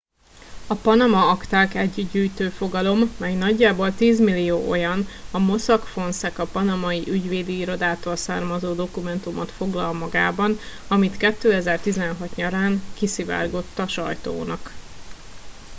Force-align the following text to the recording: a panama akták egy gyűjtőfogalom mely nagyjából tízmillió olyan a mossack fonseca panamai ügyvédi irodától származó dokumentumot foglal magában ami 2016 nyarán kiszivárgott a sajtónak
a 0.67 0.75
panama 0.81 1.29
akták 1.29 1.73
egy 1.75 2.07
gyűjtőfogalom 2.11 3.11
mely 3.19 3.35
nagyjából 3.35 3.95
tízmillió 3.95 4.69
olyan 4.69 5.05
a 5.31 5.39
mossack 5.39 5.85
fonseca 5.85 6.45
panamai 6.45 7.07
ügyvédi 7.09 7.57
irodától 7.57 8.15
származó 8.15 8.73
dokumentumot 8.73 9.51
foglal 9.51 9.93
magában 9.93 10.57
ami 10.87 11.11
2016 11.17 12.35
nyarán 12.35 12.81
kiszivárgott 12.93 13.79
a 13.79 13.87
sajtónak 13.87 14.71